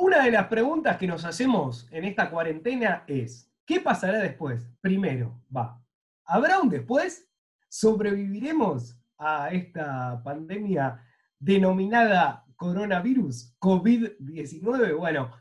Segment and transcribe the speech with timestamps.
[0.00, 4.64] Una de las preguntas que nos hacemos en esta cuarentena es, ¿qué pasará después?
[4.80, 5.84] Primero, va,
[6.24, 7.28] ¿habrá un después?
[7.68, 11.04] ¿Sobreviviremos a esta pandemia
[11.36, 14.96] denominada coronavirus, COVID-19?
[14.96, 15.32] Bueno,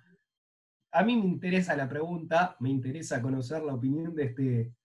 [0.92, 4.76] a mí me interesa la pregunta, me interesa conocer la opinión de este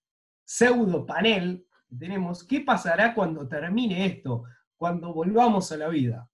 [0.45, 1.67] pseudo panel
[1.99, 2.45] tenemos.
[2.45, 4.45] ¿Qué pasará cuando termine esto?
[4.77, 6.29] Cuando volvamos a la vida.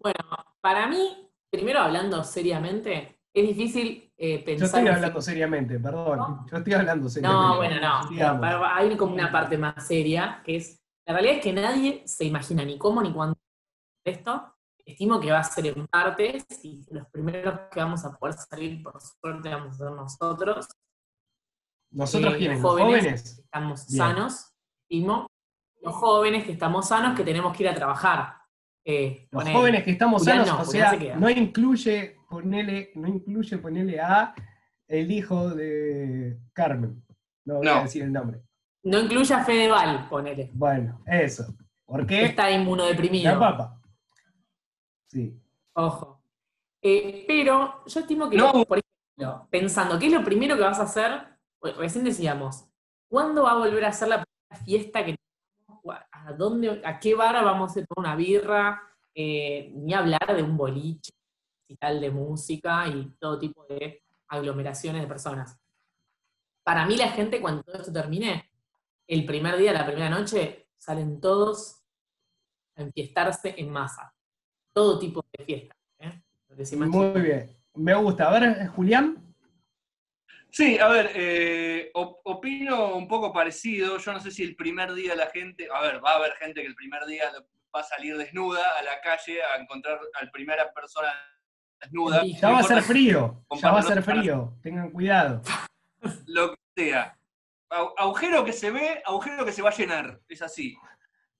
[0.00, 0.18] Bueno,
[0.60, 4.58] para mí, primero hablando seriamente, es difícil eh, pensar.
[4.58, 6.46] Yo estoy hablando seriamente, perdón.
[6.50, 7.46] Yo estoy hablando seriamente.
[7.46, 8.66] No, bueno, no.
[8.66, 10.80] Hay como una parte más seria, que es.
[11.06, 13.36] La realidad es que nadie se imagina ni cómo ni cuándo
[14.04, 14.54] esto.
[14.84, 18.82] Estimo que va a ser en partes y los primeros que vamos a poder salir,
[18.82, 20.66] por suerte, vamos a ser nosotros.
[21.92, 22.60] ¿Nosotros Eh, quiénes?
[22.62, 23.22] los ¿Los jóvenes?
[23.36, 23.98] que Estamos Bien.
[23.98, 25.26] sanos, estimo.
[25.82, 28.34] Los jóvenes que estamos sanos, que tenemos que ir a trabajar.
[28.84, 31.16] Eh, Los ponele, jóvenes que estamos Julián sanos, no, o sea, se queda.
[31.16, 34.34] no incluye ponerle, no incluye ponerle a
[34.88, 37.04] el hijo de Carmen.
[37.44, 37.82] No voy a No.
[37.82, 38.40] decir el nombre.
[38.82, 40.50] No incluye a Fedeval, ponele.
[40.54, 41.54] Bueno, eso.
[41.84, 42.24] ¿Por qué?
[42.24, 43.32] Está inmunodeprimido.
[43.32, 43.80] La papa.
[45.08, 45.38] Sí.
[45.74, 46.22] Ojo.
[46.82, 48.64] Eh, pero yo estimo que, No.
[48.64, 51.26] por ejemplo, pensando, ¿qué es lo primero que vas a hacer?
[51.58, 52.64] Pues, Recién decíamos,
[53.08, 55.16] ¿cuándo va a volver a ser la primera fiesta que?
[55.90, 58.82] ¿A dónde, a qué bar vamos a ir por una birra?
[59.14, 61.12] Eh, ni hablar de un boliche
[61.68, 65.58] y tal de música y todo tipo de aglomeraciones de personas.
[66.64, 68.50] Para mí la gente, cuando todo esto termine,
[69.08, 71.82] el primer día, la primera noche, salen todos
[72.76, 74.14] a enfiestarse en masa.
[74.72, 75.74] Todo tipo de fiesta.
[75.98, 76.22] ¿eh?
[76.76, 77.56] Muy bien.
[77.74, 78.28] Me gusta.
[78.28, 79.29] A ver, Julián.
[80.52, 83.98] Sí, a ver, eh, op- opino un poco parecido.
[83.98, 86.60] Yo no sé si el primer día la gente, a ver, va a haber gente
[86.60, 87.24] que el primer día
[87.74, 91.12] va a salir desnuda a la calle a encontrar al primera persona
[91.80, 92.22] desnuda.
[92.22, 93.44] Sí, Ya va a ser frío.
[93.62, 94.54] Ya va a ser frío.
[94.62, 95.40] Tengan cuidado.
[96.26, 97.16] Lo que sea.
[97.98, 100.20] Agujero que se ve, agujero que se va a llenar.
[100.28, 100.76] Es así.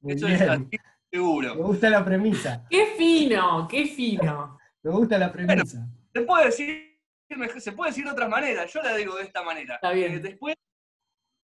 [0.00, 0.78] Muy Eso es así, Me
[1.10, 1.56] seguro.
[1.56, 2.64] gusta la premisa.
[2.70, 3.66] ¡Qué fino!
[3.68, 4.56] ¡Qué fino!
[4.82, 5.84] Me gusta la premisa.
[6.14, 6.89] Se puede decir,
[7.58, 8.72] se puede decir de otras maneras.
[8.72, 9.76] Yo la digo de esta manera.
[9.76, 10.14] Está bien.
[10.14, 10.54] Eh, después,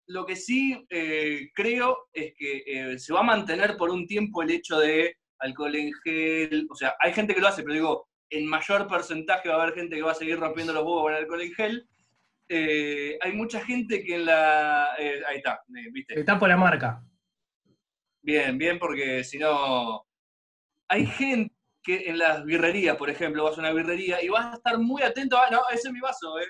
[0.08, 4.42] lo que sí eh, creo es que eh, se va a mantener por un tiempo
[4.42, 6.66] el hecho de alcohol en gel.
[6.70, 9.74] O sea, hay gente que lo hace, pero digo, en mayor porcentaje va a haber
[9.74, 11.88] gente que va a seguir rompiendo los huevos con alcohol en gel.
[12.48, 14.94] Eh, hay mucha gente que en la.
[14.94, 15.60] ahí está,
[15.92, 16.18] ¿viste?
[16.18, 17.03] Está por la marca.
[18.22, 20.04] Bien, bien, porque si no.
[20.88, 21.56] Hay gente
[21.86, 25.02] que en las birrerías, por ejemplo, vas a una birrería y vas a estar muy
[25.02, 25.38] atento.
[25.38, 26.47] Ah, no, ese es mi vaso, ¿eh?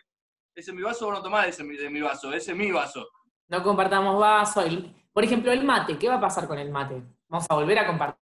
[0.55, 3.07] Ese es mi vaso, vos no tomás ese de mi vaso, ese es mi vaso.
[3.49, 4.63] No compartamos vaso.
[4.63, 5.99] el- por ejemplo, el mate.
[5.99, 7.03] ¿Qué va a pasar con el mate?
[7.29, 8.21] Vamos a volver a compartir.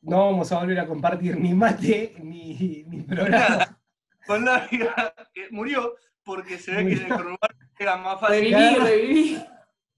[0.00, 3.78] No vamos a volver a compartir ni mate ni, ni programa.
[4.26, 5.94] Con la vida que murió
[6.24, 7.38] porque se ve que en el coronavirus
[7.78, 8.52] era más fácil.
[8.54, 9.44] Reviví, reviví.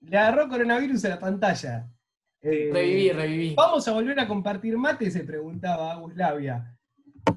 [0.00, 1.88] Le agarró coronavirus a la pantalla.
[2.44, 3.54] Eh, Reviví, reviví.
[3.56, 5.10] ¿Vamos a volver a compartir mate?
[5.10, 6.76] Se preguntaba Aguslavia.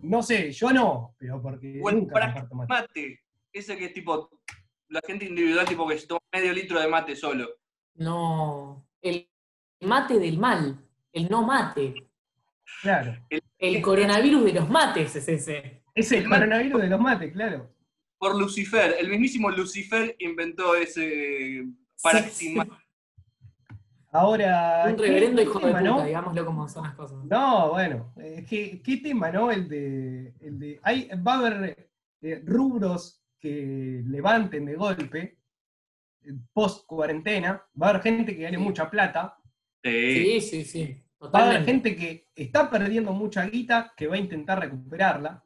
[0.02, 2.74] No sé, yo no, pero porque O el nunca para- comparto mate.
[2.74, 3.20] Mate,
[3.54, 4.30] ese que es tipo,
[4.90, 7.48] la gente individual, tipo que se toma medio litro de mate solo.
[7.96, 8.86] No.
[9.02, 9.30] El
[9.82, 10.78] mate del mal.
[11.14, 11.94] El no mate.
[12.82, 13.16] Claro.
[13.58, 15.84] El coronavirus de los mates es ese.
[15.96, 17.74] Es el El mate- coronavirus de los mates, claro.
[18.20, 21.64] Por Lucifer, el mismísimo Lucifer inventó ese
[22.04, 22.70] para Sí, sin sí.
[24.18, 24.84] Ahora.
[24.88, 26.04] Un ¿qué- reverendo hijo de tema, puta, no?
[26.06, 27.24] digámoslo como son las cosas.
[27.26, 29.52] No, bueno, eh, ¿qué, qué tema, no?
[29.52, 30.34] El de.
[30.40, 31.90] El de hay, va a haber
[32.22, 35.38] eh, rubros que levanten de golpe,
[36.54, 39.38] post cuarentena, va a haber gente que gane mucha plata,
[39.84, 40.42] Sí.
[40.42, 41.04] Sí, sí, sí.
[41.24, 41.72] va a haber Totalmente.
[41.72, 45.44] gente que está perdiendo mucha guita, que va a intentar recuperarla,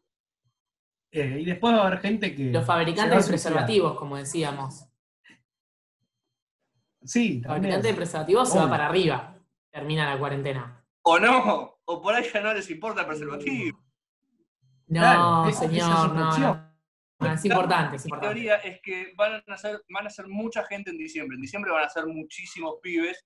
[1.11, 2.45] eh, y después va a haber gente que.
[2.51, 4.87] Los fabricantes de preservativos, como decíamos.
[7.03, 7.43] Sí, El también.
[7.63, 9.35] fabricante de preservativos se va para arriba.
[9.71, 10.83] Termina la cuarentena.
[11.03, 13.79] O no, o por ahí ya no les importa el preservativo.
[14.87, 16.71] No, Claro, esa- esa es señor, otra no, no.
[17.19, 18.33] No, Es importante, es importante.
[18.33, 21.35] teoría es que van a ser, van a ser mucha gente en diciembre.
[21.35, 23.23] En diciembre van a ser muchísimos pibes.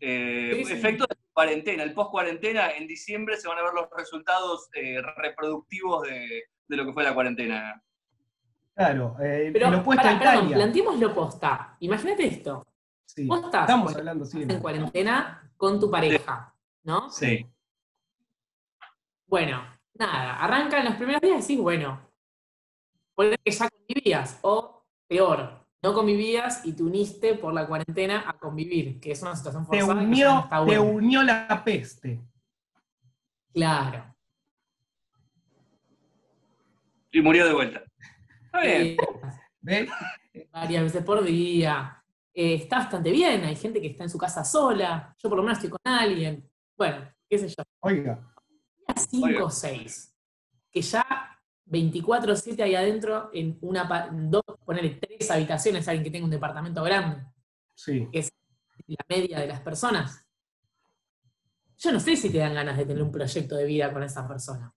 [0.00, 0.72] eh, Sí, sí.
[0.72, 6.02] Efecto de cuarentena, el post-cuarentena, en diciembre se van a ver los resultados eh, reproductivos
[6.08, 7.82] de, de lo que fue la cuarentena.
[8.74, 10.56] Claro, eh, Pero, lo opuesto a pará, perdón, Italia.
[10.56, 11.76] planteémoslo posta.
[11.80, 12.66] Imagínate esto.
[13.04, 17.10] Sí, Vos estás, Estamos hablando estás en cuarentena con tu pareja, ¿no?
[17.10, 17.46] Sí.
[19.26, 19.64] Bueno,
[19.94, 22.00] nada, arranca en los primeros días y decís, bueno,
[23.14, 28.32] ponele que ya convivías, o peor, no convivías y te uniste por la cuarentena a
[28.38, 30.00] convivir, que es una situación Te forzada.
[30.00, 32.20] que no unió, te unió la peste.
[33.52, 34.14] Claro.
[37.12, 37.84] Y murió de vuelta.
[38.46, 38.82] Está bien.
[38.82, 38.96] Eh,
[39.60, 39.90] ¿Ves?
[40.50, 42.03] varias veces por día.
[42.36, 45.44] Eh, está bastante bien, hay gente que está en su casa sola, yo por lo
[45.44, 46.50] menos estoy con alguien.
[46.76, 47.62] Bueno, qué sé yo.
[47.80, 48.20] Oiga,
[48.96, 49.44] 5 Oiga.
[49.44, 50.16] o 6.
[50.72, 51.06] Que ya
[51.66, 56.82] 24-7 ahí adentro, en una, en dos, ponerle tres habitaciones, alguien que tenga un departamento
[56.82, 57.24] grande,
[57.74, 58.08] sí.
[58.86, 60.26] la media de las personas.
[61.78, 64.26] Yo no sé si te dan ganas de tener un proyecto de vida con esa
[64.26, 64.74] persona.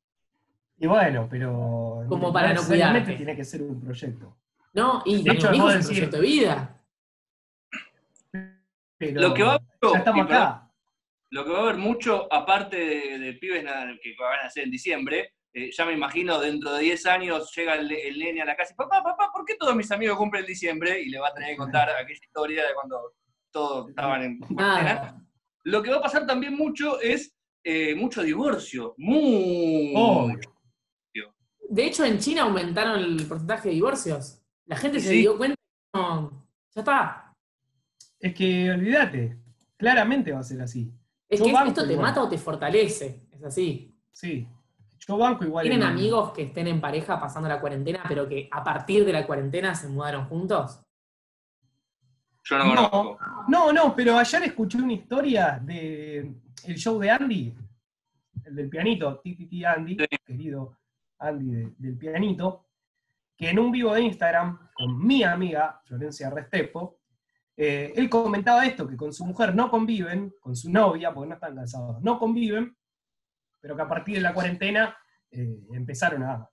[0.77, 2.06] Y bueno, pero.
[2.07, 3.15] Como para no cuidarte.
[3.15, 4.38] tiene que ser un proyecto.
[4.74, 5.01] ¿No?
[5.06, 6.77] Y De hecho, vos es un proyecto de vida.
[8.98, 9.60] Pero Lo que va-
[9.94, 10.72] ya estamos y perdón, acá.
[11.30, 13.64] Lo que va a haber mucho, aparte de, de pibes
[14.02, 17.76] que van a hacer en diciembre, eh, ya me imagino dentro de 10 años llega
[17.76, 20.46] el, el nene a la casa y papá, papá, ¿por qué todos mis amigos cumplen
[20.46, 21.02] diciembre?
[21.02, 23.14] Y le va a tener que contar aquella historia de cuando
[23.52, 25.22] todos estaban en cuarentena.
[25.64, 28.94] Lo que va a pasar también mucho es eh, mucho divorcio.
[28.98, 29.94] Muy.
[29.96, 30.40] Obvio.
[31.70, 34.42] De hecho, en China aumentaron el porcentaje de divorcios.
[34.68, 35.18] La gente se Sí.
[35.18, 35.56] dio cuenta
[35.94, 37.27] que no, ya está.
[38.19, 39.38] Es que olvídate,
[39.78, 40.92] claramente va a ser así.
[41.30, 42.08] Es Yo que banco esto te igual.
[42.10, 43.28] mata o te fortalece.
[43.31, 43.96] Es así.
[44.12, 44.48] Sí.
[45.08, 45.64] Yo banco igual.
[45.64, 49.14] ¿Tienen en- amigos que estén en pareja pasando la cuarentena, pero que a partir de
[49.14, 50.81] la cuarentena se mudaron juntos?
[52.44, 52.90] Yo no, No.
[52.90, 53.19] conozco.
[53.50, 56.34] No, no, pero ayer escuché una historia de
[56.66, 57.54] el show de Andy,
[58.46, 60.06] el del pianito, Titi Andy, Sí.
[60.25, 60.78] querido
[61.19, 62.66] Andy de- del pianito,
[63.38, 66.97] que en un vivo de Instagram con mi amiga Florencia Restepo,
[67.59, 71.33] eh, él comentaba esto, que con su mujer no conviven, con su novia, porque no
[71.33, 72.77] están casados, no conviven,
[73.59, 74.95] pero que a partir de la cuarentena
[75.31, 76.48] eh, empezaron a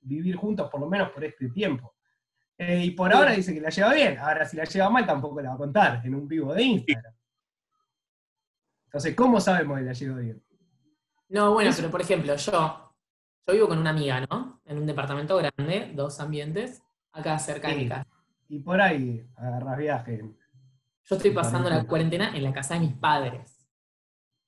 [0.00, 1.94] vivir juntos por lo menos por este tiempo.
[2.56, 5.42] Eh, y por ahora dice que la lleva bien, ahora si la lleva mal tampoco
[5.42, 7.14] la va a contar en un vivo de Instagram.
[8.86, 10.42] Entonces, ¿cómo sabemos que la lleva bien?
[11.28, 12.94] No, bueno, pero por ejemplo, yo,
[13.46, 14.62] yo vivo con una amiga, ¿no?
[14.64, 16.82] En un departamento grande, dos ambientes,
[17.12, 18.06] acá cerca de mi casa.
[18.48, 20.22] Y por ahí agarras viaje.
[21.08, 22.36] Yo estoy pasando la Cuarentena.
[22.36, 23.66] en la casa de mis padres.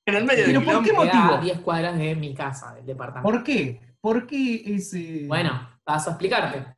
[0.05, 1.35] En el medio ¿Pero por qué motivo?
[1.35, 3.29] a 10 cuadras de mi casa, del departamento.
[3.29, 3.79] ¿Por qué?
[4.01, 5.25] ¿Por qué ese...?
[5.27, 6.75] Bueno, paso a explicarte.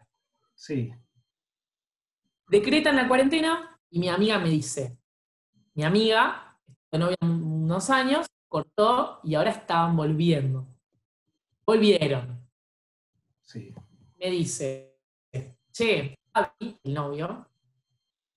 [0.54, 0.94] Sí,
[2.48, 4.98] Decretan la cuarentena y mi amiga me dice,
[5.74, 6.60] mi amiga,
[6.92, 10.68] de novia unos años, cortó y ahora estaban volviendo.
[11.66, 12.46] Volvieron.
[13.42, 13.74] sí.
[14.20, 15.00] Me dice,
[15.72, 17.48] che, Fabi, el novio,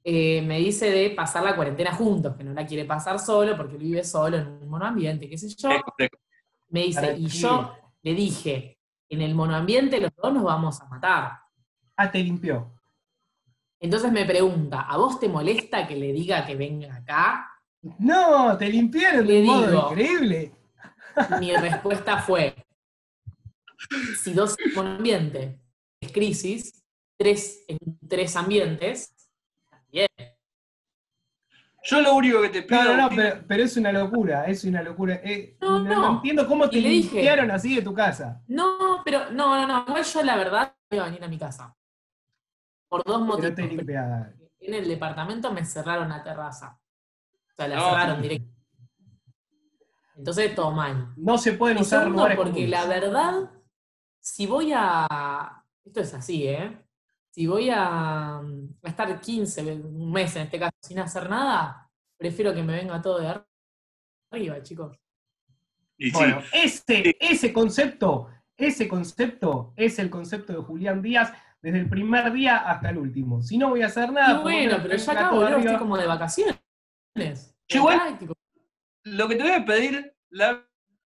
[0.04, 3.76] eh, me dice de pasar la cuarentena juntos, que no la quiere pasar solo porque
[3.76, 5.70] él vive solo en un monoambiente, qué sé yo.
[6.68, 8.78] Me dice, ¿Para y yo le dije,
[9.08, 11.38] en el monoambiente los dos nos vamos a matar.
[11.96, 12.70] Ah, te limpió.
[13.80, 17.50] Entonces me pregunta, ¿a vos te molesta que le diga que venga acá?
[17.98, 19.88] No, te limpiaron de Le un modo digo.
[19.90, 20.52] increíble.
[21.40, 22.54] Mi respuesta fue,
[24.22, 25.60] si dos en un ambiente
[26.00, 26.82] es crisis,
[27.16, 29.13] tres en tres ambientes,
[29.94, 30.08] también.
[31.86, 32.82] Yo lo único que te pido.
[32.82, 35.20] No, no, no, pero, pero es una locura, es una locura.
[35.22, 38.42] Eh, No, no, entiendo cómo te dije- limpiaron así de tu casa.
[38.46, 41.76] No, pero no, no, no, igual yo la verdad voy a venir a mi casa.
[42.88, 43.52] Por dos motivos.
[43.56, 44.44] Pero te.
[44.66, 46.80] En el departamento me cerraron la terraza.
[47.52, 47.90] O sea, la No.
[47.90, 48.48] cerraron directo.
[50.16, 51.12] Entonces todo mal.
[51.16, 52.70] No se pueden Y usar segundo, lugares porque comunes.
[52.70, 53.50] la verdad,
[54.20, 55.62] si voy a.
[55.84, 56.80] Esto es así, ¿eh?
[57.34, 58.42] Si voy a, a
[58.84, 63.18] estar 15, un mes en este caso, sin hacer nada, prefiero que me venga todo
[63.18, 63.42] de
[64.30, 64.96] arriba, chicos.
[65.98, 71.80] Y sí, Bueno, ese, ese concepto, ese concepto es el concepto de Julián Díaz desde
[71.80, 73.42] el primer día hasta el último.
[73.42, 76.06] Si no voy a hacer nada, Y bueno, pero ya acá, boludo, estoy como de
[76.06, 76.60] vacaciones.
[77.68, 78.16] Yo igual-
[79.02, 80.64] lo que te voy a pedir, la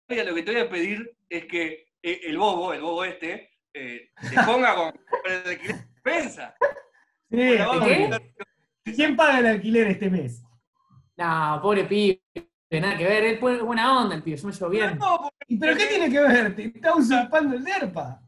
[0.08, 4.08] lo que te voy a pedir es que eh, el bobo, el bobo este, eh,
[4.23, 6.55] se ponga con, con el alquiler de defensa.
[8.85, 10.43] Sí, ¿Quién paga el alquiler este mes?
[11.17, 12.23] No, pobre pibe,
[12.71, 14.99] nada que ver, él fue buena onda el pibe, yo me llevo bien.
[14.99, 16.55] No, porque- ¿Y pero qué tiene que ver?
[16.55, 18.21] Te está usurpando el DERPA.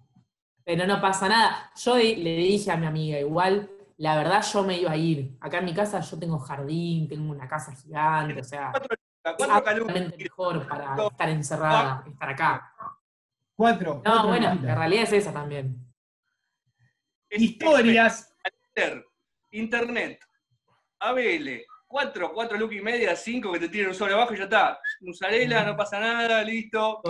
[0.64, 1.70] Pero no pasa nada.
[1.76, 5.36] Yo le dije a mi amiga, igual, la verdad yo me iba a ir.
[5.40, 8.72] Acá en mi casa yo tengo jardín, tengo una casa gigante, o sea,
[9.24, 12.72] absolutamente mejor para estar encerrada, estar acá.
[13.56, 13.94] Cuatro.
[13.96, 15.84] No, cuatro bueno, la realidad es esa también.
[17.30, 18.34] Es- Historias.
[19.50, 20.20] Internet.
[21.00, 21.62] ABL.
[21.90, 24.78] Cuatro, cuatro lucas y media, cinco que te tienen un sobre abajo y ya está.
[25.00, 27.00] Musarela, no pasa nada, listo.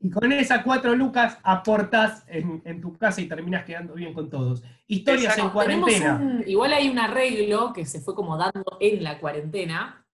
[0.00, 4.28] Y con esas cuatro lucas aportas en, en tu casa y terminas quedando bien con
[4.28, 4.62] todos.
[4.86, 5.60] Historias en Exacto.
[5.60, 6.14] Tenemos cuarentena.
[6.20, 10.06] un- igual hay un arreglo que se fue como dando en la cuarentena,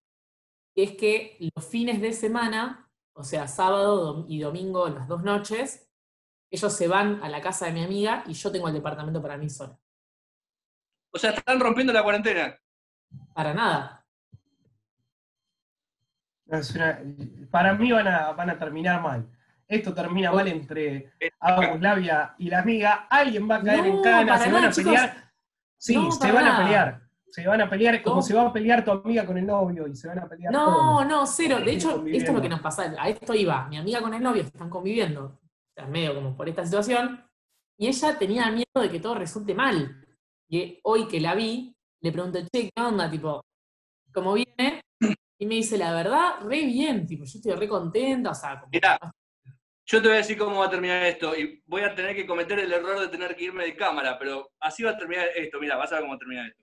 [0.77, 5.25] que es que los fines de semana, o sea, sábado y domingo en las dos
[5.25, 5.90] noches,
[6.51, 9.37] ellos se van a la casa de mi amiga y yo tengo el departamento para
[9.37, 9.79] mí sola.
[11.13, 12.57] O sea, están rompiendo la cuarentena.
[13.35, 14.07] Para nada.
[16.47, 17.01] Es una-
[17.51, 19.29] para mí van a, van a terminar mal.
[19.69, 23.07] Esto termina mal entre Agus, Labia y la amiga.
[23.09, 25.11] Alguien va a caer en No, cana, se van nada, a pelear.
[25.11, 25.25] chicos.
[25.77, 27.01] Sí, No, se van a pelear.
[27.31, 28.23] Se van a pelear como No.
[28.23, 30.65] se va a pelear tu amiga con el novio y se van a pelear No,
[30.65, 31.07] todos.
[31.07, 31.61] no, cero.
[31.61, 32.93] De hecho, esto es lo que nos pasa.
[32.99, 33.69] A esto iba.
[33.69, 35.40] Mi amiga con el novio están conviviendo.
[35.87, 37.25] Medio como por esta situación.
[37.79, 40.05] Y ella tenía miedo de que todo resulte mal.
[40.49, 43.11] Y hoy que la vi, le pregunté, che, ¿qué onda?
[43.11, 43.41] Tipo,
[44.13, 44.83] ¿cómo viene?
[45.39, 47.07] Y me dice, la verdad, re bien.
[47.07, 48.31] Tipo, yo estoy re contenta.
[48.31, 48.99] O sea, como- Mirá.
[49.87, 52.27] Yo te voy a decir cómo va a terminar esto y voy a tener que
[52.27, 55.59] cometer el error de tener que irme de cámara, pero así va a terminar esto.
[55.59, 56.63] Mira, vas a ver cómo termina esto.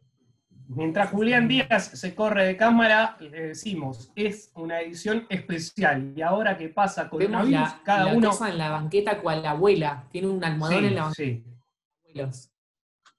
[0.70, 6.12] Mientras Julián Díaz se corre de cámara, le decimos, es una edición especial.
[6.16, 8.32] Y ahora que pasa con vemos la, cada la uno.
[8.48, 10.04] en la banqueta cual la abuela.
[10.12, 11.44] Tiene un almohadón en la banqueta sí,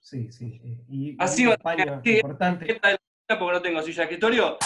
[0.01, 0.85] sí, sí, sí.
[0.89, 2.71] Y, Así va a tener que- importante.
[2.73, 4.59] Esta es la porque no tengo silla de escritorio.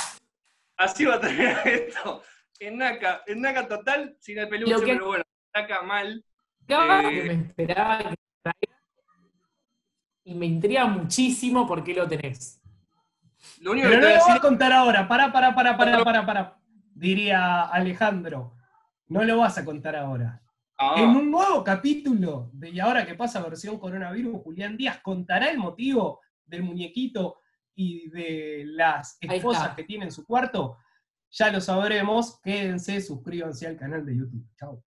[0.77, 2.23] Así va a terminar esto.
[2.59, 5.25] En Naca, en Naca total, sin el peluche, que- pero bueno,
[5.55, 6.25] Naca mal.
[6.69, 8.69] Eh, que me esperaba que.
[10.25, 12.62] Y me intriga muchísimo por qué lo tenés.
[13.62, 15.09] Lo único Pero que no lo voy a contar ahora.
[15.09, 16.59] Pará, pará, pará, pará, pará, pará.
[16.95, 18.57] Diría Alejandro.
[19.07, 20.42] No lo vas a contar ahora.
[20.76, 25.49] Ah, En un nuevo capítulo de Y ahora que pasa versión coronavirus, Julián Díaz contará
[25.49, 27.38] el motivo del muñequito
[27.75, 30.78] y de las esposas que tiene en su cuarto.
[31.31, 32.40] Ya lo sabremos.
[32.40, 34.45] Quédense, suscríbanse al canal de YouTube.
[34.57, 34.83] Chao.